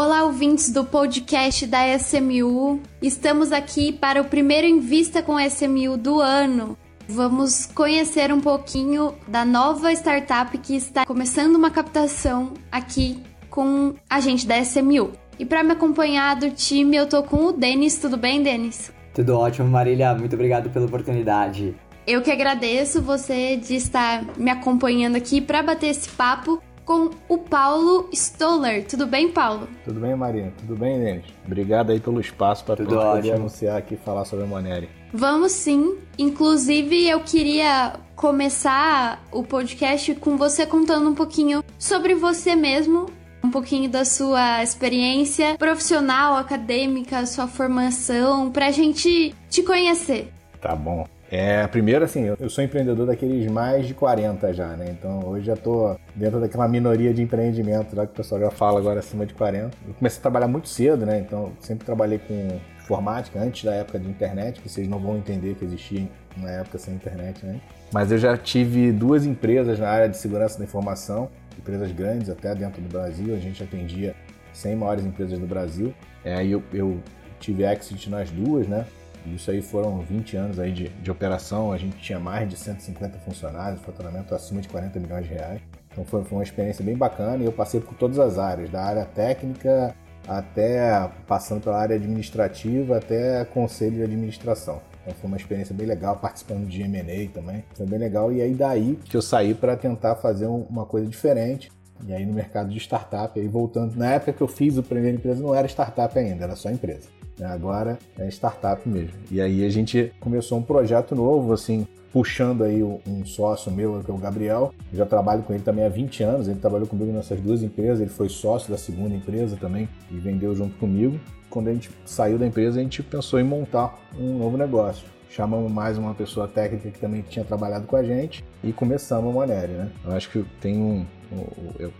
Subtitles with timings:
[0.00, 2.80] Olá, ouvintes do podcast da SMU.
[3.02, 6.78] Estamos aqui para o primeiro Invista com SMU do ano.
[7.08, 14.20] Vamos conhecer um pouquinho da nova startup que está começando uma captação aqui com a
[14.20, 15.10] gente da SMU.
[15.36, 17.98] E para me acompanhar do time, eu tô com o Denis.
[17.98, 18.92] Tudo bem, Denis?
[19.12, 20.14] Tudo ótimo, Marília.
[20.14, 21.74] Muito obrigado pela oportunidade.
[22.06, 27.36] Eu que agradeço você de estar me acompanhando aqui para bater esse papo com o
[27.36, 28.82] Paulo Stoller.
[28.86, 29.68] Tudo bem, Paulo?
[29.84, 30.50] Tudo bem, Marina?
[30.56, 31.26] Tudo bem, Denis?
[31.44, 34.88] Obrigado aí pelo espaço para poder anunciar aqui e falar sobre a Moneri.
[35.12, 35.98] Vamos sim.
[36.18, 43.04] Inclusive, eu queria começar o podcast com você contando um pouquinho sobre você mesmo,
[43.44, 50.32] um pouquinho da sua experiência profissional, acadêmica, sua formação, pra gente te conhecer.
[50.58, 51.06] Tá bom.
[51.30, 54.88] É, primeiro assim, eu sou empreendedor daqueles mais de 40 já, né?
[54.90, 58.78] Então hoje já tô dentro daquela minoria de empreendimento lá que o pessoal já fala
[58.78, 59.76] agora acima de 40.
[59.86, 61.18] Eu comecei a trabalhar muito cedo, né?
[61.18, 65.54] Então sempre trabalhei com informática antes da época de internet, que vocês não vão entender
[65.54, 67.60] que existia uma época sem internet, né?
[67.92, 72.54] Mas eu já tive duas empresas na área de segurança da informação, empresas grandes até
[72.54, 74.14] dentro do Brasil, a gente atendia
[74.54, 75.92] 100 maiores empresas do Brasil.
[76.24, 76.98] É, eu, eu
[77.38, 78.86] tive exit nas duas, né?
[79.34, 83.18] Isso aí foram 20 anos aí de, de operação, a gente tinha mais de 150
[83.18, 85.60] funcionários, faturamento acima de 40 milhões de reais.
[85.90, 88.82] Então foi, foi uma experiência bem bacana e eu passei por todas as áreas, da
[88.82, 89.94] área técnica
[90.26, 94.80] até passando pela área administrativa até conselho de administração.
[95.02, 98.30] Então foi uma experiência bem legal, participando de M&A também, foi bem legal.
[98.30, 101.72] E aí daí que eu saí para tentar fazer uma coisa diferente.
[102.06, 105.16] E aí no mercado de startup, aí voltando, na época que eu fiz a primeira
[105.16, 107.08] empresa não era startup ainda, era só empresa.
[107.38, 107.46] Né?
[107.46, 109.14] Agora é startup mesmo.
[109.30, 114.10] E aí a gente começou um projeto novo, assim, puxando aí um sócio meu, que
[114.10, 114.72] é o Gabriel.
[114.92, 118.00] Eu já trabalho com ele também há 20 anos, ele trabalhou comigo nessas duas empresas,
[118.00, 121.18] ele foi sócio da segunda empresa também e vendeu junto comigo.
[121.50, 125.06] Quando a gente saiu da empresa, a gente pensou em montar um novo negócio.
[125.30, 129.32] Chamamos mais uma pessoa técnica que também tinha trabalhado com a gente e começamos a
[129.32, 129.90] Monere, né?
[130.04, 131.06] Eu acho que tem um,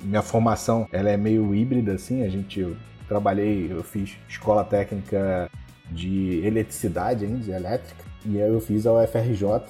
[0.03, 2.67] minha formação ela é meio híbrida assim, a gente
[3.09, 5.51] trabalhei, eu fiz escola técnica
[5.91, 9.63] de eletricidade ainda, de elétrica, e aí eu fiz a UFRJ,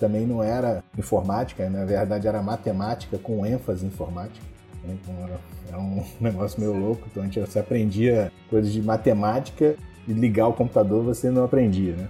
[0.00, 4.44] também não era informática, na verdade era matemática com ênfase em informática.
[4.82, 4.96] Né?
[5.02, 9.76] Então era, era um negócio meio louco, então a gente, você aprendia coisas de matemática
[10.08, 12.08] e ligar o computador você não aprendia, né?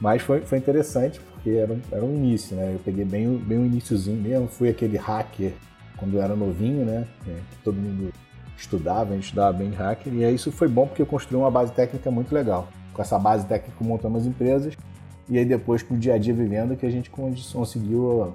[0.00, 2.72] Mas foi, foi interessante porque era, era um início, né?
[2.74, 5.52] Eu peguei bem, bem o iníciozinho mesmo, fui aquele hacker
[5.96, 7.06] quando eu era novinho, né?
[7.64, 8.12] todo mundo
[8.60, 11.72] estudava, a gente estudava bem hacker, e isso foi bom porque eu construí uma base
[11.72, 12.68] técnica muito legal.
[12.92, 14.76] Com essa base técnica montamos empresas,
[15.28, 18.34] e aí depois com o dia a dia vivendo que a gente conseguiu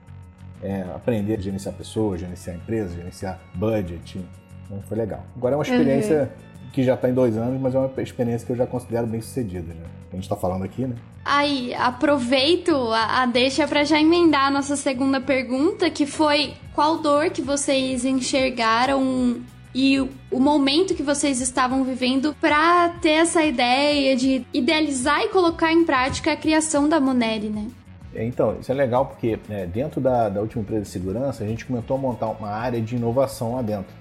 [0.61, 4.23] é, aprender a gerenciar pessoas, gerenciar empresas, gerenciar budget.
[4.65, 5.23] Então foi legal.
[5.35, 6.69] Agora é uma experiência uhum.
[6.71, 9.19] que já está em dois anos, mas é uma experiência que eu já considero bem
[9.19, 9.73] sucedida.
[9.73, 9.85] Né?
[10.11, 10.95] A gente está falando aqui, né?
[11.25, 16.99] Aí, aproveito a, a deixa para já emendar a nossa segunda pergunta, que foi qual
[16.99, 19.41] dor que vocês enxergaram
[19.73, 25.73] e o momento que vocês estavam vivendo para ter essa ideia de idealizar e colocar
[25.73, 27.67] em prática a criação da Moneri, né?
[28.15, 31.65] Então, isso é legal porque é, dentro da, da última empresa de segurança, a gente
[31.65, 33.91] começou a montar uma área de inovação lá dentro.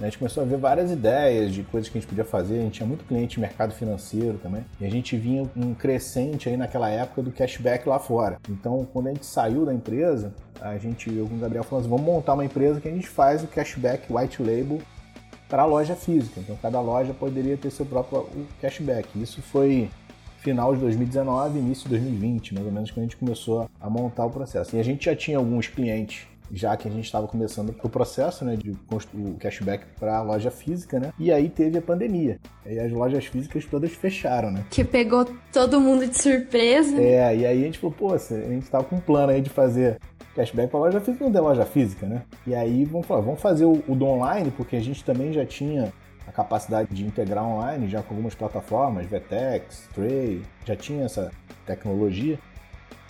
[0.00, 2.58] A gente começou a ver várias ideias de coisas que a gente podia fazer.
[2.58, 4.64] A gente tinha muito cliente de mercado financeiro também.
[4.80, 8.38] E a gente vinha um crescente aí naquela época do cashback lá fora.
[8.48, 11.96] Então, quando a gente saiu da empresa, a gente, eu com o Gabriel, falamos assim,
[11.96, 14.80] vamos montar uma empresa que a gente faz o cashback white label
[15.52, 16.40] para a loja física.
[16.40, 18.26] Então cada loja poderia ter seu próprio
[18.62, 19.06] cashback.
[19.20, 19.90] Isso foi
[20.38, 24.24] final de 2019, início de 2020, mais ou menos, quando a gente começou a montar
[24.24, 24.74] o processo.
[24.74, 28.44] E a gente já tinha alguns clientes já que a gente estava começando o processo
[28.44, 31.10] né, de construir o cashback para a loja física, né?
[31.18, 32.38] E aí teve a pandemia.
[32.66, 34.64] E as lojas físicas todas fecharam, né?
[34.70, 37.00] Que pegou todo mundo de surpresa.
[37.00, 39.48] É, e aí a gente falou, pô, a gente estava com um plano aí de
[39.48, 39.98] fazer
[40.34, 42.22] cashback para loja física, não tem loja física, né?
[42.46, 45.44] E aí vamos falar, vamos fazer o, o do online, porque a gente também já
[45.44, 45.92] tinha
[46.26, 51.30] a capacidade de integrar online já com algumas plataformas, Vetex, Tray, já tinha essa
[51.66, 52.38] tecnologia.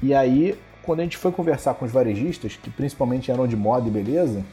[0.02, 3.86] E aí, quando a gente foi conversar com os varejistas, que principalmente eram de moda
[3.86, 4.44] e beleza,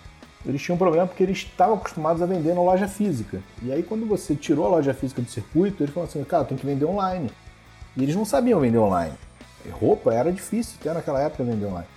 [0.45, 3.41] eles tinham um problema porque eles estavam acostumados a vender na loja física.
[3.63, 6.57] E aí, quando você tirou a loja física do circuito, eles falaram assim: cara, tem
[6.57, 7.31] que vender online.
[7.97, 9.13] E eles não sabiam vender online.
[9.65, 11.87] E roupa era difícil até naquela época vender online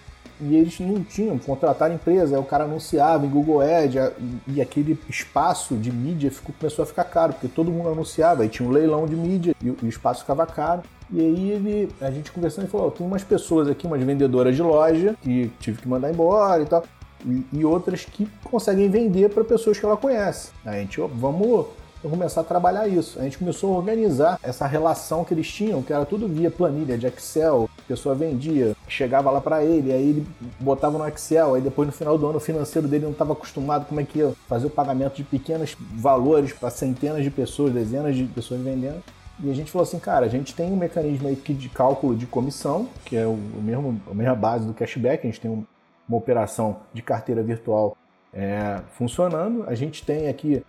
[0.43, 4.13] e eles não tinham, contratar empresa, o cara anunciava em Google Ads
[4.49, 8.49] e aquele espaço de mídia ficou, começou a ficar caro, porque todo mundo anunciava, aí
[8.49, 10.83] tinha um leilão de mídia e, o espaço ficava caro.
[11.11, 14.57] E aí ele, a gente conversando, ele falou, oh, tem umas pessoas aqui, umas vendedoras
[14.57, 16.83] de loja, que tive que mandar embora e tal,
[17.25, 20.51] e, e outras que conseguem vender para pessoas que ela conhece.
[20.65, 21.67] Aí a gente, oh, vamos
[22.03, 23.19] Começar a trabalhar isso.
[23.21, 26.99] A gente começou a organizar essa relação que eles tinham, que era tudo via planilha
[26.99, 27.71] de Excel.
[27.79, 30.27] A pessoa vendia, chegava lá para ele, aí ele
[30.59, 33.87] botava no Excel, aí depois no final do ano o financeiro dele não estava acostumado
[33.87, 38.17] como é que ia fazer o pagamento de pequenos valores para centenas de pessoas, dezenas
[38.17, 39.03] de pessoas vendendo.
[39.43, 42.27] E a gente falou assim, cara, a gente tem um mecanismo aí de cálculo de
[42.27, 46.79] comissão, que é o mesmo, a mesma base do cashback, a gente tem uma operação
[46.93, 47.97] de carteira virtual
[48.33, 49.65] é, funcionando.
[49.67, 50.63] A gente tem aqui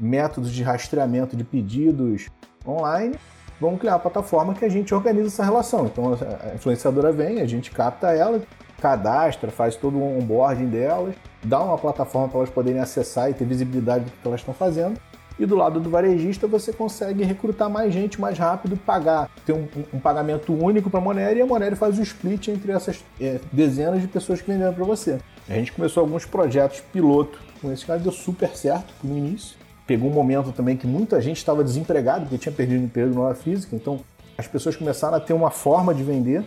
[0.00, 2.28] métodos de rastreamento de pedidos
[2.66, 3.16] online,
[3.60, 5.86] vamos criar uma plataforma que a gente organiza essa relação.
[5.86, 8.40] Então a influenciadora vem, a gente capta ela,
[8.80, 11.14] cadastra, faz todo o onboarding delas,
[11.44, 14.98] dá uma plataforma para elas poderem acessar e ter visibilidade do que elas estão fazendo.
[15.38, 19.66] E do lado do varejista você consegue recrutar mais gente mais rápido, pagar, ter um,
[19.92, 23.40] um pagamento único para a Monero e a Monero faz o split entre essas é,
[23.50, 25.18] dezenas de pessoas que venderam para você.
[25.48, 29.56] A gente começou alguns projetos piloto com esse cara, deu super certo no início
[29.90, 33.34] pegou um momento também que muita gente estava desempregado, porque tinha perdido emprego na hora
[33.34, 33.98] física, então
[34.38, 36.44] as pessoas começaram a ter uma forma de vender.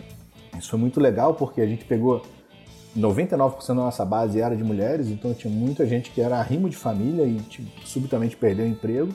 [0.58, 2.22] Isso foi muito legal, porque a gente pegou
[2.96, 6.76] 99% da nossa base era de mulheres, então tinha muita gente que era arrimo de
[6.76, 9.12] família e tipo, subitamente perdeu o emprego.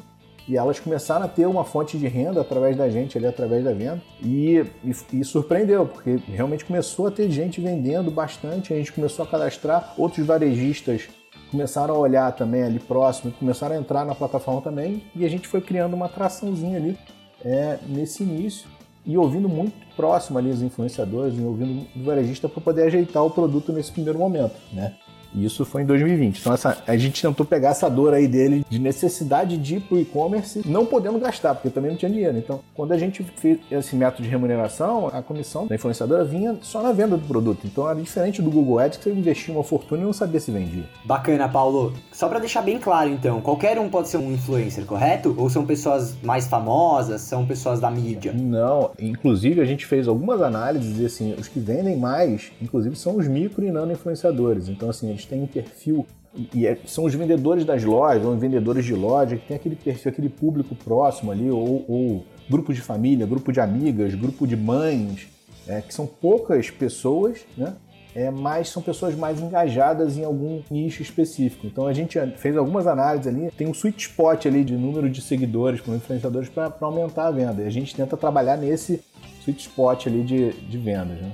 [0.47, 3.73] E elas começaram a ter uma fonte de renda através da gente, ali através da
[3.73, 3.99] venda.
[4.21, 8.73] E, e, e, surpreendeu, porque realmente começou a ter gente vendendo bastante.
[8.73, 11.09] A gente começou a cadastrar outros varejistas
[11.51, 15.47] começaram a olhar também ali próximo, começaram a entrar na plataforma também, e a gente
[15.47, 16.97] foi criando uma atraçãozinha ali
[17.43, 18.67] é, nesse início
[19.05, 23.29] e ouvindo muito próximo ali os influenciadores e ouvindo o varejista para poder ajeitar o
[23.29, 24.95] produto nesse primeiro momento, né?
[25.33, 26.39] E isso foi em 2020.
[26.39, 29.95] Então essa, a gente tentou pegar essa dor aí dele de necessidade de ir para
[29.95, 32.37] o e-commerce, não podendo gastar, porque também não tinha dinheiro.
[32.37, 36.81] Então, quando a gente fez esse método de remuneração, a comissão da influenciadora vinha só
[36.81, 37.65] na venda do produto.
[37.65, 40.51] Então era diferente do Google Ads, que você investia uma fortuna e não sabia se
[40.51, 40.83] vendia.
[41.05, 41.93] Bacana, Paulo.
[42.11, 45.33] Só para deixar bem claro, então, qualquer um pode ser um influencer, correto?
[45.37, 48.33] Ou são pessoas mais famosas, são pessoas da mídia?
[48.33, 53.17] Não, inclusive a gente fez algumas análises e assim, os que vendem mais, inclusive, são
[53.17, 54.69] os micro e nano influenciadores.
[54.69, 56.05] Então, assim, eles têm um perfil
[56.53, 60.11] e é, são os vendedores das lojas, ou vendedores de loja, que tem aquele perfil,
[60.11, 65.27] aquele público próximo ali, ou, ou grupo de família, grupo de amigas, grupo de mães,
[65.67, 67.75] é, que são poucas pessoas, né?
[68.15, 71.67] É, mas são pessoas mais engajadas em algum nicho específico.
[71.67, 75.21] Então a gente fez algumas análises ali, tem um sweet spot ali de número de
[75.21, 77.61] seguidores com influenciadores para aumentar a venda.
[77.61, 78.99] E a gente tenta trabalhar nesse
[79.41, 81.21] sweet spot ali de, de vendas.
[81.21, 81.31] Né?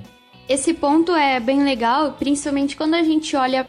[0.48, 3.66] Esse ponto é bem legal, principalmente quando a gente olha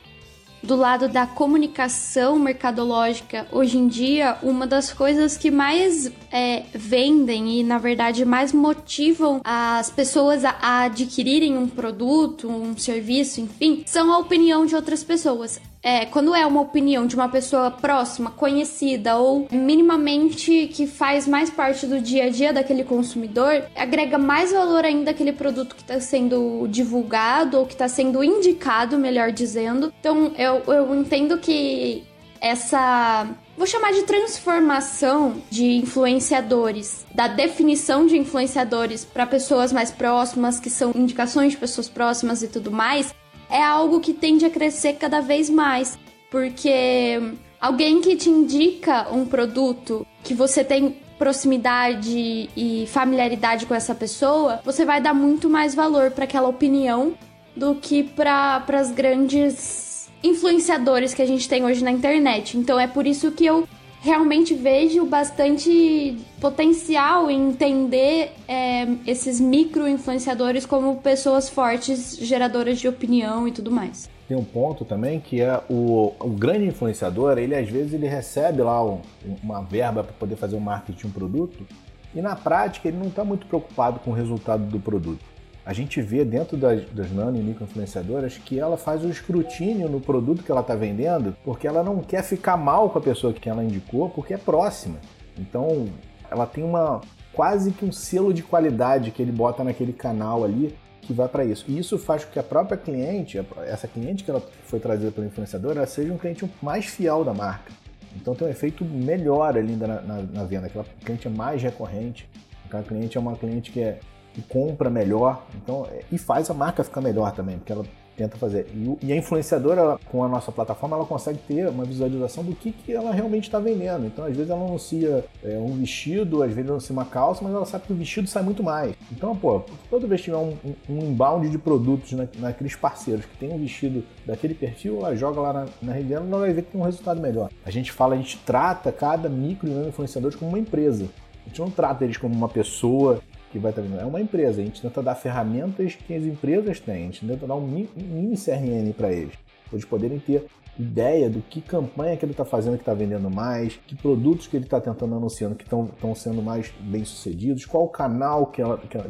[0.67, 7.59] do lado da comunicação mercadológica, hoje em dia, uma das coisas que mais é, vendem
[7.59, 13.83] e, na verdade, mais motivam as pessoas a, a adquirirem um produto, um serviço, enfim,
[13.85, 18.29] são a opinião de outras pessoas é, quando é uma opinião de uma pessoa próxima,
[18.29, 24.51] conhecida ou minimamente que faz mais parte do dia a dia daquele consumidor, agrega mais
[24.51, 29.93] valor ainda aquele produto que está sendo divulgado ou que está sendo indicado, melhor dizendo.
[29.97, 32.03] Então eu, eu entendo que
[32.41, 33.25] essa
[33.57, 40.69] vou chamar de transformação de influenciadores, da definição de influenciadores para pessoas mais próximas, que
[40.69, 43.15] são indicações de pessoas próximas e tudo mais,
[43.49, 45.97] é algo que tende a crescer cada vez mais,
[46.29, 47.19] porque
[47.59, 54.61] alguém que te indica um produto que você tem proximidade e familiaridade com essa pessoa,
[54.63, 57.13] você vai dar muito mais valor para aquela opinião
[57.55, 62.57] do que para as grandes influenciadores que a gente tem hoje na internet.
[62.57, 63.67] Então é por isso que eu
[64.01, 72.87] realmente vejo bastante potencial em entender é, esses micro influenciadores como pessoas fortes, geradoras de
[72.87, 74.09] opinião e tudo mais.
[74.27, 78.61] Tem um ponto também que é o, o grande influenciador, ele às vezes ele recebe
[78.61, 79.01] lá um,
[79.41, 81.65] uma verba para poder fazer o marketing de um produto
[82.13, 85.36] e na prática ele não está muito preocupado com o resultado do produto
[85.67, 89.89] a gente vê dentro das, das nano e micro influenciadoras que ela faz o escrutínio
[89.89, 93.33] no produto que ela está vendendo, porque ela não quer ficar mal com a pessoa
[93.33, 94.95] que ela indicou, porque é próxima.
[95.37, 95.89] Então,
[96.31, 97.01] ela tem uma
[97.33, 101.43] quase que um selo de qualidade que ele bota naquele canal ali que vai para
[101.43, 101.65] isso.
[101.67, 105.27] E isso faz com que a própria cliente, essa cliente que ela foi trazida pelo
[105.27, 107.73] influenciador, ela seja um cliente mais fiel da marca.
[108.15, 112.27] Então tem um efeito melhor ali na, na, na venda, aquela cliente é mais recorrente,
[112.65, 113.99] aquela cliente é uma cliente que é
[114.41, 117.85] compra melhor, então é, e faz a marca ficar melhor também, porque ela
[118.17, 118.67] tenta fazer.
[119.01, 122.91] E, a influenciadora, com a nossa plataforma, ela consegue ter uma visualização do que, que
[122.91, 124.07] ela realmente está vendendo.
[124.07, 127.53] Então, às vezes, ela anuncia é, um vestido, às vezes, ela anuncia uma calça, mas
[127.53, 128.95] ela sabe que o vestido sai muito mais.
[129.11, 130.57] Então, pô, toda vez que tiver um,
[130.89, 135.39] um, inbound de produtos na, naqueles parceiros que tem um vestido daquele perfil, ela joga
[135.39, 137.49] lá na, na rede dela e ela vai ver que tem um resultado melhor.
[137.63, 141.07] A gente fala, a gente trata cada micro e influenciador como uma empresa.
[141.45, 143.21] A gente não trata eles como uma pessoa
[143.57, 143.81] que vai estar.
[143.99, 144.61] É uma empresa.
[144.61, 146.95] A gente tenta dar ferramentas que as empresas têm.
[146.95, 149.33] A gente tenta dar um mini CRM para eles.
[149.65, 150.45] Para eles poderem ter
[150.79, 154.55] ideia do que campanha que ele está fazendo que está vendendo mais, que produtos que
[154.55, 158.61] ele está tentando anunciando que estão sendo mais bem sucedidos, qual canal que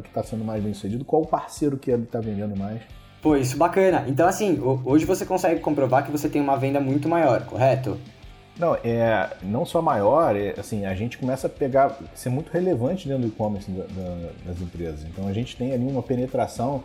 [0.06, 2.80] está sendo mais bem sucedido, qual parceiro que ele está vendendo mais.
[3.20, 4.06] Pô, isso bacana.
[4.08, 7.98] Então, assim, hoje você consegue comprovar que você tem uma venda muito maior, correto?
[8.58, 13.06] Não, é não só maior, é, assim, a gente começa a pegar, ser muito relevante
[13.06, 15.04] dentro do e-commerce da, da, das empresas.
[15.04, 16.82] Então a gente tem ali uma penetração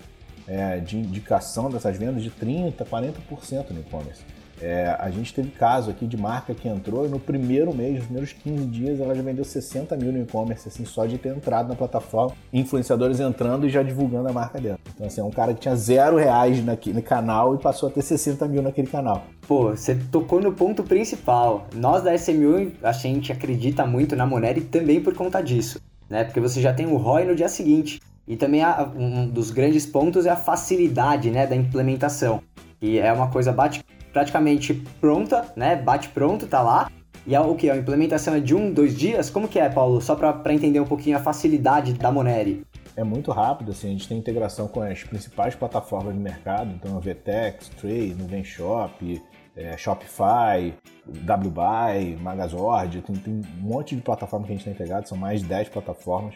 [0.47, 4.21] é, de indicação dessas vendas de 30%, 40% no e-commerce.
[4.63, 8.05] É, a gente teve caso aqui de marca que entrou e no primeiro mês, nos
[8.05, 11.67] primeiros 15 dias, ela já vendeu 60 mil no e-commerce, assim, só de ter entrado
[11.67, 14.79] na plataforma, influenciadores entrando e já divulgando a marca dela.
[14.95, 18.01] Então, assim, é um cara que tinha zero reais naquele canal e passou a ter
[18.01, 19.25] 60 mil naquele canal.
[19.45, 21.67] Pô, você tocou no ponto principal.
[21.75, 26.23] Nós da SMU, a gente acredita muito na Monero e também por conta disso, né?
[26.23, 27.99] Porque você já tem o ROI no dia seguinte.
[28.25, 28.61] E também
[28.95, 32.41] um dos grandes pontos é a facilidade né, da implementação.
[32.81, 35.75] E é uma coisa bate praticamente pronta, né?
[35.75, 36.89] Bate pronto, tá lá.
[37.25, 37.69] E é o que?
[37.69, 39.29] A implementação é de um, dois dias?
[39.29, 39.99] Como que é, Paulo?
[39.99, 42.63] Só para entender um pouquinho a facilidade da Moneri.
[42.95, 46.95] É muito rápido, assim, a gente tem integração com as principais plataformas do mercado, então
[46.95, 49.19] a Vtex, Trade, Nuvenshop,
[49.55, 50.75] é, Shopify,
[51.07, 55.41] WBuy, Magazord, tem, tem um monte de plataformas que a gente tem integrado, são mais
[55.41, 56.35] de 10 plataformas.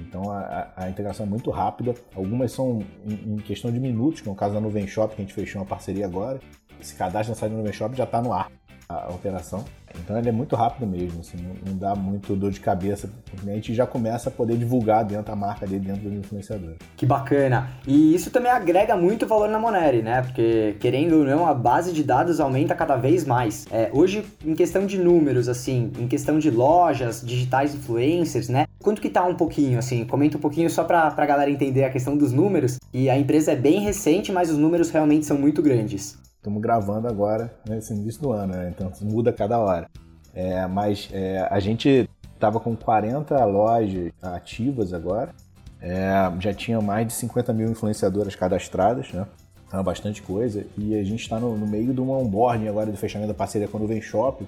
[0.00, 1.94] Então a, a, integração é muito rápida.
[2.14, 5.22] Algumas são em, em, questão de minutos, que é o caso da Nuvem Shop, que
[5.22, 6.40] a gente fechou uma parceria agora
[6.82, 8.50] esse cadastro na site do Nuvem Shop já está no ar
[8.88, 9.64] a operação.
[9.98, 13.40] Então ele é muito rápido mesmo, assim, não, dá muito dor de cabeça para o
[13.40, 16.74] cliente e já começa a poder divulgar dentro da marca dele, dentro do influenciador.
[16.96, 17.70] Que bacana!
[17.86, 20.22] E isso também agrega muito valor na Moneri, né?
[20.22, 23.66] Porque, querendo ou não, a base de dados aumenta cada vez mais.
[23.70, 28.66] É, hoje, em questão de números, assim, em questão de lojas, digitais influencers, né?
[28.82, 30.04] Quanto que tá um pouquinho, assim?
[30.04, 32.78] Comenta um pouquinho só para a galera entender a questão dos números.
[32.92, 36.18] E a empresa é bem recente, mas os números realmente são muito grandes.
[36.36, 38.72] Estamos gravando agora, nesse início do ano, né?
[38.74, 39.88] então muda cada hora.
[40.34, 45.32] É, mas é, a gente estava com 40 lojas ativas agora,
[45.80, 46.10] é,
[46.40, 49.26] já tinha mais de 50 mil influenciadoras cadastradas, né?
[49.66, 50.66] Então é bastante coisa.
[50.76, 53.66] E a gente está no, no, meio de uma onboarding agora do fechamento da parceria
[53.66, 54.46] com a Nuvem Shop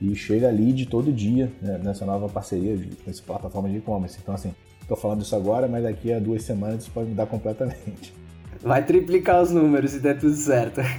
[0.00, 4.18] e chega lead todo dia né, nessa nova parceria, com essa plataforma de e-commerce.
[4.22, 8.12] Então, assim, estou falando isso agora, mas daqui a duas semanas isso pode mudar completamente.
[8.62, 10.80] Vai triplicar os números se der tudo certo.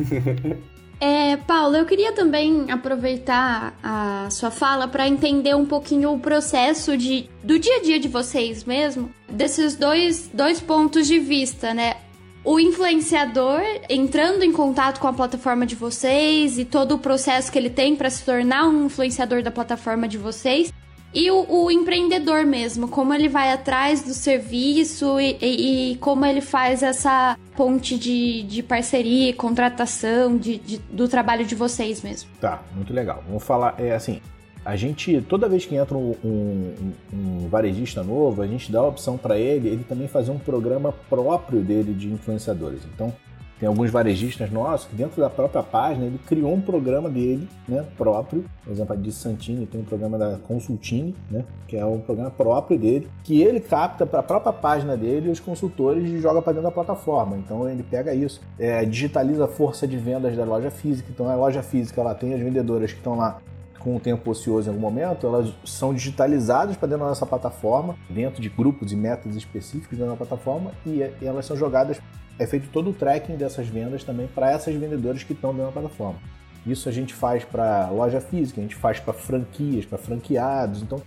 [1.00, 6.98] É, Paulo, eu queria também aproveitar a sua fala para entender um pouquinho o processo
[6.98, 11.98] de, do dia a dia de vocês mesmo, desses dois, dois pontos de vista, né?
[12.44, 17.58] O influenciador entrando em contato com a plataforma de vocês e todo o processo que
[17.58, 20.72] ele tem para se tornar um influenciador da plataforma de vocês
[21.13, 26.25] e o, o, empreendedor mesmo, como ele vai atrás do serviço e, e, e como
[26.25, 32.29] ele faz essa ponte de, de parceria, contratação, de, de, do trabalho de vocês mesmo.
[32.39, 33.24] Tá, muito legal.
[33.25, 34.22] Vamos falar, é assim,
[34.68, 36.74] a gente, toda vez que entra um, um,
[37.14, 40.94] um varejista novo, a gente dá a opção para ele, ele também fazer um programa
[41.10, 42.82] próprio dele de influenciadores.
[42.94, 43.14] Então,
[43.62, 47.86] tem alguns varejistas nossos que dentro da própria página ele criou um programa dele, né,
[47.98, 48.44] próprio.
[48.62, 52.30] Por exemplo, a de Santini tem um programa da Consultini, né, que é um programa
[52.30, 56.52] próprio dele, que ele capta para a própria página dele os consultores e joga para
[56.52, 57.38] dentro da plataforma.
[57.38, 61.08] Então ele pega isso, é, digitaliza a força de vendas da loja física.
[61.10, 63.40] Então a loja física ela tem as vendedoras que estão lá
[63.88, 67.96] com o tempo ocioso em algum momento, elas são digitalizadas para dentro da nossa plataforma,
[68.10, 71.98] dentro de grupos e métodos específicos dentro da plataforma, e elas são jogadas
[72.38, 75.72] é feito todo o tracking dessas vendas também para essas vendedoras que estão dentro da
[75.72, 76.20] plataforma.
[76.65, 80.82] Isso a gente faz para loja física, a gente faz para franquias, para franqueados.
[80.82, 81.01] Então,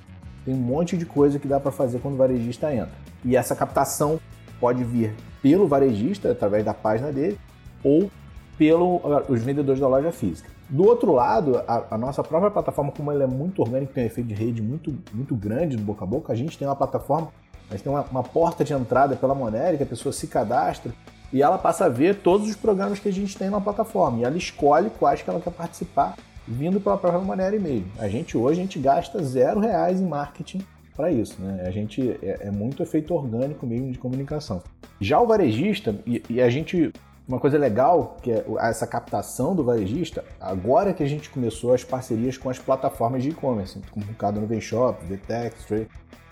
[0.46, 2.94] tem um monte de coisa que dá para fazer quando o varejista entra.
[3.22, 4.18] E essa captação
[4.58, 7.38] pode vir pelo varejista, através da página dele,
[7.84, 8.10] ou
[8.56, 10.48] pelos vendedores da loja física.
[10.70, 14.06] Do outro lado, a, a, nossa própria plataforma, como ela é muito orgânica, tem um
[14.06, 17.32] efeito de rede muito, muito grande no boca a boca, a gente tem uma plataforma,
[17.68, 20.92] a gente tem uma, uma porta de entrada pela Monero, que a pessoa se cadastra,
[21.32, 24.24] e ela passa a ver todos os programas que a gente tem na plataforma e
[24.24, 27.84] ela escolhe quais que ela quer participar vindo pela própria maneira e-mail.
[27.98, 30.60] A gente hoje a gente gasta zero reais em marketing
[30.96, 31.64] para isso, né?
[31.66, 34.62] A gente é, é, muito efeito orgânico mesmo de comunicação.
[35.00, 36.92] Já o varejista e, e, a gente
[37.30, 41.84] Uma coisa legal, que é essa captação do varejista, agora que a gente começou as
[41.84, 45.64] parcerias com as plataformas de e-commerce, como o Cado no Shop, Vtex,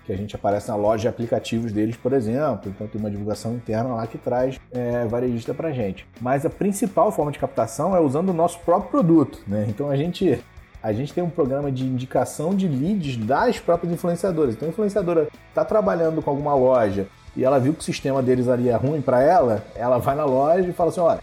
[0.04, 2.72] que a gente aparece na loja de aplicativos deles, por exemplo.
[2.74, 6.04] Então tem uma divulgação interna lá que traz é, varejista para gente.
[6.20, 9.40] Mas a principal forma de captação é usando o nosso próprio produto.
[9.46, 9.66] Né?
[9.68, 10.42] Então a gente
[10.82, 14.54] a gente tem um programa de indicação de leads das próprias influenciadoras.
[14.56, 17.06] Então a influenciadora está trabalhando com alguma loja
[17.38, 20.24] e ela viu que o sistema deles ali é ruim para ela, ela vai na
[20.24, 21.20] loja e fala assim, olha,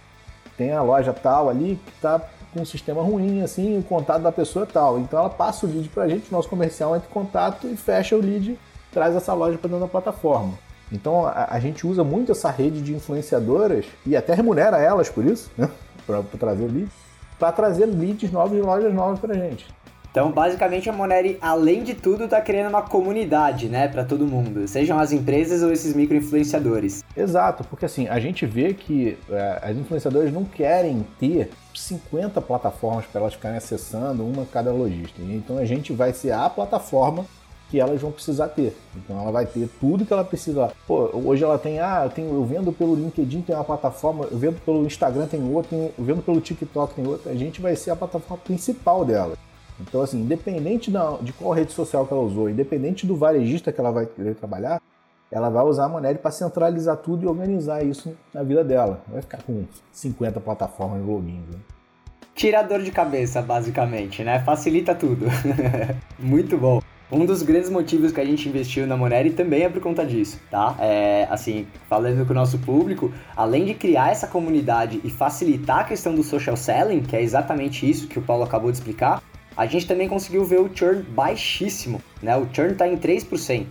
[0.57, 2.21] tem a loja tal ali que está
[2.53, 4.97] com um sistema ruim, assim, o contato da pessoa é tal.
[4.97, 8.15] Então ela passa o lead para a gente, nosso comercial entra em contato e fecha
[8.15, 8.57] o lead,
[8.93, 10.53] traz essa loja para dentro da plataforma.
[10.89, 15.25] Então a, a, gente usa muito essa rede de influenciadoras e até remunera elas por
[15.25, 15.69] isso, né?
[16.07, 16.87] Para trazer o lead,
[17.37, 19.67] para trazer leads novos e lojas novas para a gente.
[20.15, 24.65] Então, basicamente, a Moneri, além de tudo, está criando uma comunidade, né, para todo mundo,
[24.65, 27.03] sejam as empresas ou esses micro-influenciadores.
[27.17, 33.03] Exato, porque assim, a gente vê que é, as influenciadoras não querem ter 50 plataformas
[33.07, 35.21] para elas ficarem acessando, uma cada lojista.
[35.21, 37.25] Então, a gente vai ser a plataforma
[37.69, 38.77] que elas vão precisar ter.
[38.95, 40.71] Então ela vai ter tudo que ela precisa.
[40.87, 44.37] Pô, hoje ela tem, ah, eu, tenho, eu vendo pelo LinkedIn tem uma plataforma, eu
[44.37, 47.31] vendo pelo Instagram tem outra, eu vendo pelo TikTok tem outra.
[47.31, 49.35] A gente vai ser a plataforma principal dela.
[49.79, 50.91] Então, assim, independente
[51.21, 54.81] de qual rede social que ela usou, independente do varejista que ela vai querer trabalhar,
[55.31, 59.01] ela vai usar a Monero para centralizar tudo e organizar isso na vida dela.
[59.07, 61.43] Vai ficar com 50 plataformas de logins.
[61.51, 61.59] Né?
[62.83, 64.39] De cabeça, basicamente, né?
[64.43, 65.25] Facilita tudo.
[66.19, 66.81] Muito bom.
[67.11, 70.39] Um dos grandes motivos que a gente investiu na Moneri também é por conta disso,
[70.49, 70.75] tá?
[70.79, 75.83] É, assim, falando com o nosso público, além de criar essa comunidade e facilitar a
[75.83, 79.21] questão do social selling, que é exatamente isso que o Paulo acabou de explicar,
[79.55, 82.35] a gente também conseguiu ver o churn baixíssimo, né?
[82.35, 83.67] O churn está em 3%.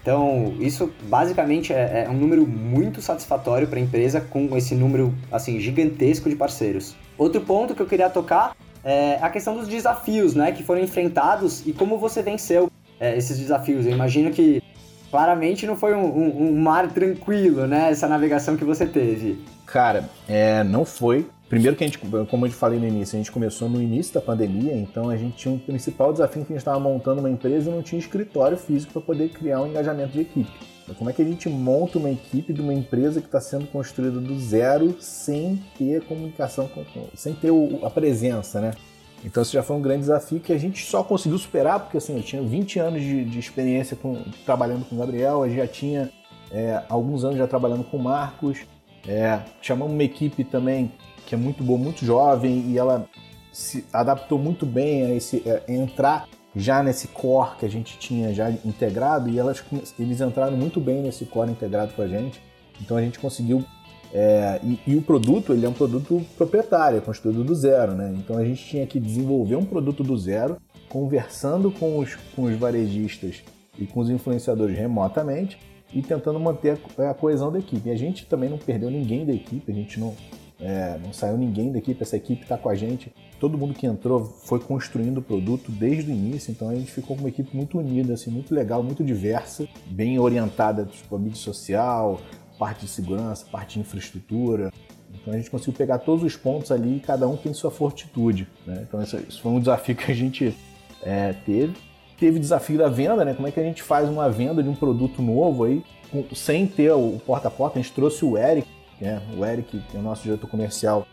[0.00, 5.14] Então, isso basicamente é, é um número muito satisfatório para a empresa com esse número
[5.30, 6.96] assim gigantesco de parceiros.
[7.16, 11.66] Outro ponto que eu queria tocar é a questão dos desafios, né, que foram enfrentados
[11.66, 13.84] e como você venceu é, esses desafios.
[13.84, 14.62] Eu imagino que
[15.10, 19.44] claramente não foi um, um, um, mar tranquilo, né, essa navegação que você teve.
[19.66, 21.26] Cara, é, não foi.
[21.48, 24.20] Primeiro que a gente, como eu falei no início, a gente começou no início da
[24.20, 27.70] pandemia, então a gente tinha um principal desafio que a gente estava montando uma empresa
[27.70, 30.50] e não tinha escritório físico para poder criar um engajamento de equipe.
[30.82, 33.66] Então, como é que a gente monta uma equipe de uma empresa que está sendo
[33.66, 36.68] construída do zero sem ter comunicação,
[37.14, 37.50] sem ter
[37.82, 38.72] a presença, né?
[39.24, 42.16] Então isso já foi um grande desafio que a gente só conseguiu superar, porque assim,
[42.16, 46.10] eu tinha 20 anos de, de experiência com, trabalhando com o Gabriel, eu já tinha
[46.52, 48.58] é, alguns anos já trabalhando com o Marcos,
[49.06, 50.92] é, chamamos uma equipe também
[51.26, 53.06] que é muito boa, muito jovem, e ela
[53.52, 57.98] se adaptou muito bem a esse a é, entrar já nesse core que a gente
[57.98, 59.62] tinha já integrado, e elas,
[59.98, 62.40] eles entraram muito bem nesse core integrado com a gente.
[62.80, 63.64] Então a gente conseguiu.
[64.10, 68.14] É, e, e, o produto ele é um produto proprietário, é construído do zero, né?
[68.16, 70.56] Então a gente tinha que desenvolver um produto do zero,
[70.88, 73.42] conversando com os, com os varejistas
[73.78, 75.58] e com os influenciadores remotamente
[75.92, 77.88] e tentando manter a, a coesão da equipe.
[77.88, 80.14] E a gente também não perdeu ninguém da equipe, a gente não,
[80.60, 83.12] é, não saiu ninguém da equipe, essa equipe está com a gente.
[83.40, 87.16] Todo mundo que entrou foi construindo o produto desde o início, então a gente ficou
[87.16, 91.40] com uma equipe muito unida, assim, muito legal, muito diversa, bem orientada tipo, a mídia
[91.40, 92.20] social,
[92.58, 94.72] parte de segurança, parte de infraestrutura.
[95.14, 98.46] Então a gente conseguiu pegar todos os pontos ali e cada um tem sua fortitude.
[98.66, 98.84] Né?
[98.86, 100.54] Então isso foi um desafio que a gente
[101.02, 101.74] é, teve.
[102.18, 103.34] Teve desafio da venda, né?
[103.34, 106.66] Como é que a gente faz uma venda de um produto novo aí, com, sem
[106.66, 107.78] ter o porta a porta?
[107.78, 108.68] A gente trouxe o Eric,
[109.00, 109.22] né?
[109.36, 111.06] O Eric, que é o nosso diretor comercial,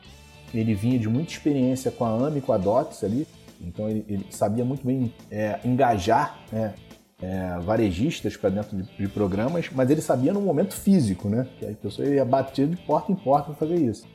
[0.53, 3.27] ele vinha de muita experiência com a AMI, com a DOTS ali,
[3.61, 6.73] então ele, ele sabia muito bem é, engajar né?
[7.21, 11.47] é, varejistas para dentro de, de, programas, mas ele sabia no momento físico, né?
[11.59, 14.05] Que a pessoa ia bater de porta em porta para fazer isso.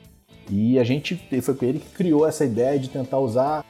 [0.48, 3.64] E a gente foi com ele que criou essa ideia de tentar usar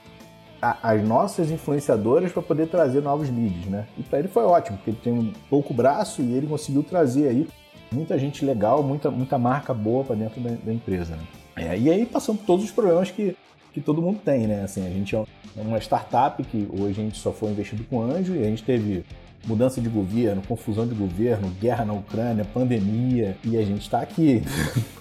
[0.60, 3.86] a, as nossas influenciadoras para poder trazer novos leads, né?
[3.98, 7.28] E para ele foi ótimo, porque ele tem um pouco braço e ele conseguiu trazer
[7.28, 7.48] aí
[7.90, 11.16] muita gente legal, muita, muita marca boa para dentro da, da, empresa.
[11.16, 11.22] Né?
[11.56, 13.36] É, e aí passando por todos os problemas que,
[13.72, 14.62] que todo mundo tem, né?
[14.62, 15.24] Assim, a gente é
[15.56, 19.04] uma startup que hoje a gente só foi investido com anjo e a gente teve
[19.46, 24.42] mudança de governo, confusão de governo, guerra na Ucrânia, pandemia e a gente está aqui.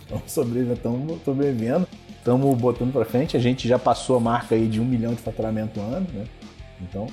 [0.02, 1.88] Estamos sobrevivendo, estamos sobrevivendo,
[2.19, 3.36] estamos botando para frente.
[3.36, 6.25] A gente já passou a marca aí de um milhão de faturamento ano, né?
[6.82, 7.08] Então,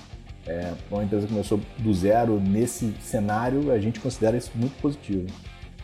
[0.46, 5.26] é, uma empresa que começou do zero nesse cenário, a gente considera isso muito positivo.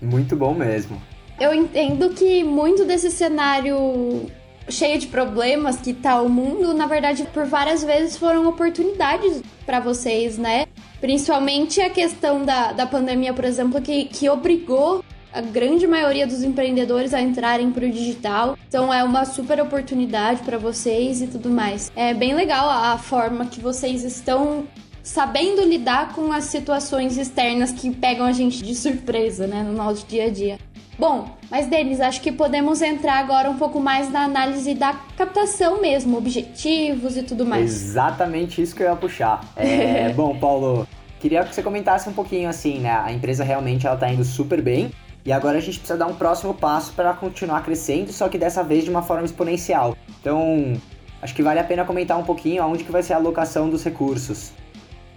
[0.01, 1.01] Muito bom mesmo.
[1.41, 4.27] Eu entendo que muito desse cenário
[4.69, 9.81] cheio de problemas que tá o mundo, na verdade, por várias vezes foram oportunidades para
[9.81, 10.67] vocês, né?
[11.01, 16.43] Principalmente a questão da, da pandemia, por exemplo, que, que obrigou a grande maioria dos
[16.43, 18.57] empreendedores a entrarem para o digital.
[18.69, 21.91] Então é uma super oportunidade para vocês e tudo mais.
[21.97, 24.67] É bem legal a forma que vocês estão
[25.03, 30.07] sabendo lidar com as situações externas que pegam a gente de surpresa, né, no nosso
[30.07, 30.59] dia a dia.
[30.99, 35.81] Bom, mas Denis, acho que podemos entrar agora um pouco mais na análise da captação
[35.81, 37.65] mesmo, objetivos e tudo mais.
[37.65, 39.41] Exatamente isso que eu ia puxar.
[39.57, 40.87] É, bom, Paulo,
[41.19, 42.93] queria que você comentasse um pouquinho assim, né?
[42.93, 44.93] A empresa realmente ela tá indo super bem.
[45.25, 48.63] E agora a gente precisa dar um próximo passo para continuar crescendo, só que dessa
[48.65, 49.97] vez de uma forma exponencial.
[50.21, 50.81] Então,
[51.21, 53.85] acho que vale a pena comentar um pouquinho aonde que vai ser a alocação dos
[53.85, 54.53] recursos.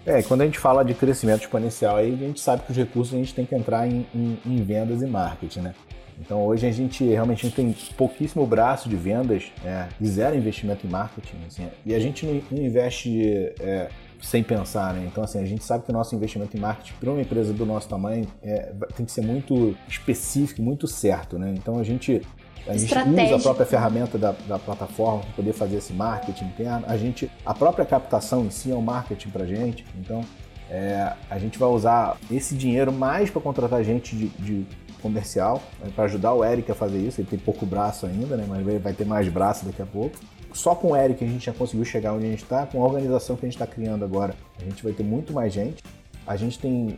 [0.05, 3.15] É, quando a gente fala de crescimento exponencial, aí a gente sabe que os recursos
[3.15, 5.73] a gente tem que entrar em, em, em vendas e marketing, né?
[6.19, 10.89] Então hoje a gente realmente tem pouquíssimo braço de vendas é, e zero investimento em
[10.89, 11.37] marketing.
[11.47, 13.89] Assim, e a gente não investe é,
[14.21, 15.07] sem pensar, né?
[15.11, 17.65] Então assim, a gente sabe que o nosso investimento em marketing para uma empresa do
[17.65, 21.53] nosso tamanho é, tem que ser muito específico, muito certo, né?
[21.55, 22.21] Então a gente
[22.67, 26.83] a gente usa a própria ferramenta da, da plataforma para poder fazer esse marketing interno.
[26.87, 29.85] A gente, a própria captação em si é um marketing para gente.
[29.99, 30.21] Então,
[30.69, 34.65] é, a gente vai usar esse dinheiro mais para contratar gente de, de
[35.05, 37.21] comercial, né, para ajudar o Eric a fazer isso.
[37.21, 40.17] Ele tem pouco braço ainda, né, mas vai ter mais braço daqui a pouco.
[40.51, 42.65] Só com o Eric a gente já conseguiu chegar onde a gente está.
[42.65, 45.53] Com a organização que a gente está criando agora, a gente vai ter muito mais
[45.53, 45.83] gente.
[46.25, 46.97] A gente tem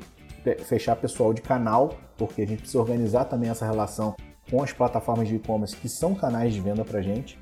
[0.63, 4.15] fechar pessoal de canal, porque a gente precisa organizar também essa relação
[4.49, 7.37] com as plataformas de e-commerce que são canais de venda para gente.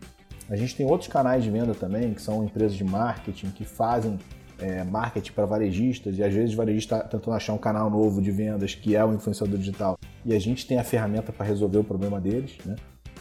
[0.50, 4.18] A gente tem outros canais de venda também, que são empresas de marketing que fazem
[4.60, 8.22] é, marketing para varejistas e às vezes o varejista está tentando achar um canal novo
[8.22, 9.95] de vendas que é o influenciador digital
[10.26, 12.76] e a gente tem a ferramenta para resolver o problema deles, né?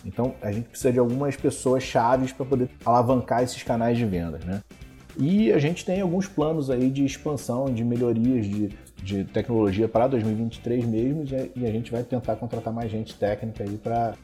[0.04, 4.44] Então a gente precisa de algumas pessoas chaves para poder alavancar esses canais de vendas,
[4.44, 4.60] né?
[5.16, 8.70] E a gente tem alguns planos aí de expansão, de melhorias de,
[9.02, 13.76] de tecnologia para 2023 mesmo, e a gente vai tentar contratar mais gente técnica aí
[13.76, 14.14] para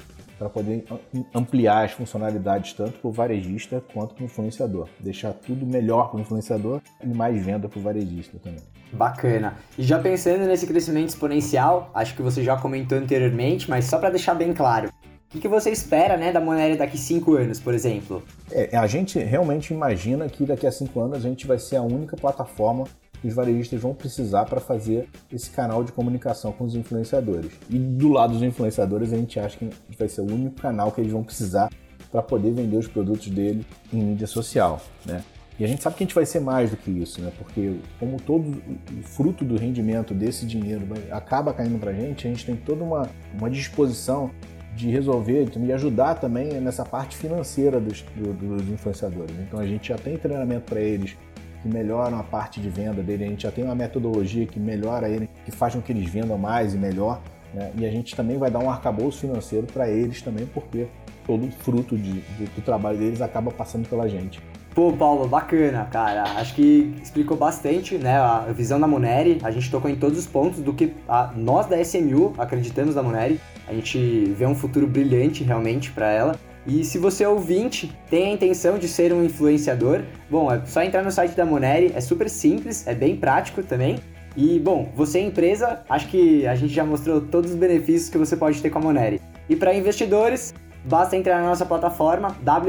[0.41, 0.87] para poder
[1.35, 4.89] ampliar as funcionalidades tanto para o varejista quanto para o influenciador.
[4.99, 8.63] Deixar tudo melhor para o influenciador e mais venda para o varejista também.
[8.93, 9.57] Bacana.
[9.79, 14.11] E já pensando nesse crescimento exponencial, acho que você já comentou anteriormente, mas só para
[14.11, 14.91] deixar bem claro,
[15.33, 18.21] o que, você espera né, da Monero daqui cinco anos, por exemplo?
[18.51, 21.83] É, a gente realmente imagina que daqui a cinco anos a gente vai ser a
[21.83, 22.85] única plataforma
[23.21, 27.53] que os varejistas vão precisar para fazer esse canal de comunicação com os influenciadores.
[27.69, 31.01] E do lado dos influenciadores, a gente acha que vai ser o único canal que
[31.01, 31.71] eles vão precisar
[32.11, 35.23] para poder vender os produtos dele em mídia social, né?
[35.61, 37.31] E a gente sabe que a gente vai ser mais do que isso, né?
[37.37, 38.63] Porque como todo
[38.99, 42.83] o fruto do rendimento desse dinheiro acaba caindo para a gente, a gente tem toda
[42.83, 44.31] uma, uma disposição
[44.75, 49.37] de resolver e ajudar também nessa parte financeira dos, do, dos influenciadores.
[49.39, 51.15] Então a gente já tem treinamento para eles
[51.61, 55.11] que melhoram a parte de venda dele, a gente já tem uma metodologia que melhora
[55.11, 57.21] ele, que faz com que eles vendam mais e melhor.
[57.53, 57.71] Né?
[57.77, 60.87] E a gente também vai dar um arcabouço financeiro para eles também, porque
[61.27, 64.41] todo o fruto de, do trabalho deles acaba passando pela gente.
[64.75, 66.23] Pô, Paulo, bacana, cara.
[66.37, 69.39] Acho que explicou bastante, né, a visão da Moneri.
[69.43, 73.03] A gente tocou em todos os pontos do que a, nós da SMU acreditamos na
[73.03, 73.41] Moneri.
[73.67, 76.37] A gente vê um futuro brilhante realmente para ela.
[76.67, 80.83] E se você é ouvinte, tem a intenção de ser um influenciador, bom, é só
[80.83, 83.99] entrar no site da Moneri, é super simples, é bem prático também.
[84.37, 88.19] E, bom, você é empresa, acho que a gente já mostrou todos os benefícios que
[88.19, 89.21] você pode ter com a Moneri.
[89.49, 92.69] E para investidores, basta entrar na nossa plataforma www.smu.com.vc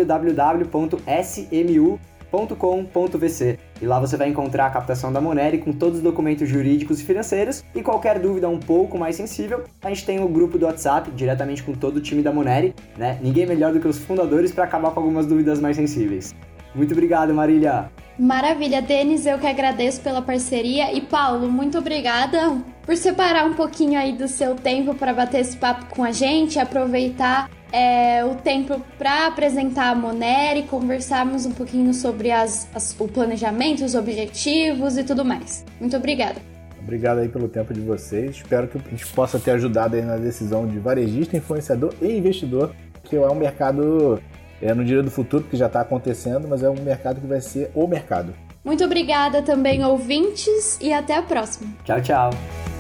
[3.82, 7.04] e lá você vai encontrar a captação da Moneri com todos os documentos jurídicos e
[7.04, 11.12] financeiros e qualquer dúvida um pouco mais sensível, a gente tem o grupo do WhatsApp
[11.12, 13.18] diretamente com todo o time da Moneri, né?
[13.22, 16.36] Ninguém melhor do que os fundadores para acabar com algumas dúvidas mais sensíveis.
[16.74, 17.92] Muito obrigado, Marília.
[18.18, 20.94] Maravilha, Denis, eu que agradeço pela parceria.
[20.94, 25.58] E Paulo, muito obrigada por separar um pouquinho aí do seu tempo para bater esse
[25.58, 31.94] papo com a gente, aproveitar é, o tempo para apresentar a Moneri, conversarmos um pouquinho
[31.94, 35.66] sobre as, as, o planejamento, os objetivos e tudo mais.
[35.80, 36.42] Muito obrigada.
[36.82, 38.38] Obrigado aí pelo tempo de vocês.
[38.38, 42.74] Espero que a gente possa ter ajudado aí na decisão de varejista, influenciador e investidor,
[43.04, 44.22] que é um mercado
[44.62, 47.42] é, no dia do futuro, que já está acontecendo, mas é um mercado que vai
[47.42, 48.34] ser o mercado.
[48.64, 51.72] Muito obrigada também, ouvintes, e até a próxima.
[51.84, 52.71] Tchau, tchau.